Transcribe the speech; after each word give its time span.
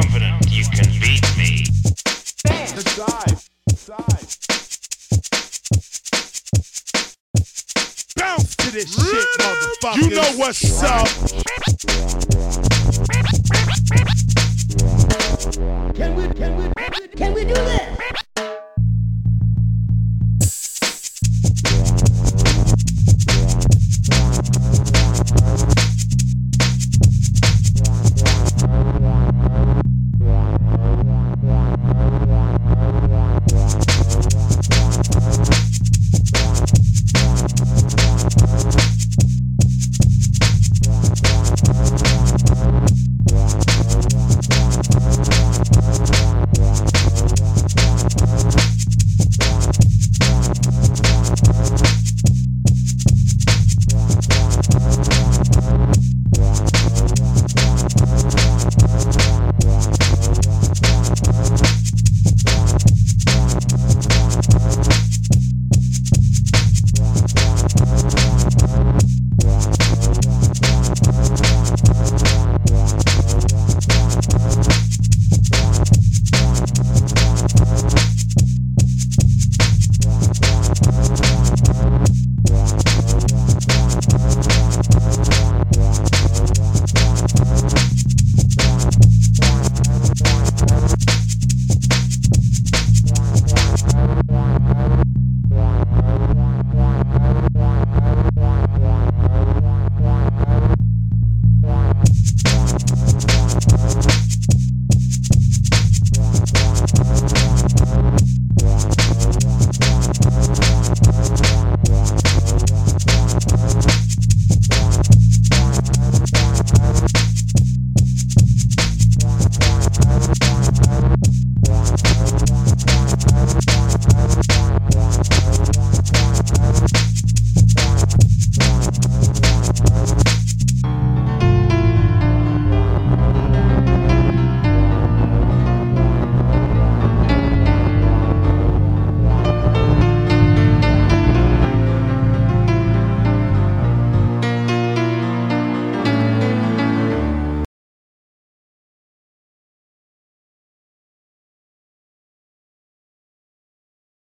confident 0.00 0.34
you 0.48 0.64
can 0.64 0.88
beat 1.00 1.24
me. 1.36 1.64
Bounce 8.16 8.56
to 8.56 8.70
this 8.70 8.94
shit, 8.94 9.28
motherfucker. 9.40 9.96
You 9.96 10.10
know 10.10 10.30
what's 10.36 10.82
up. 10.82 11.08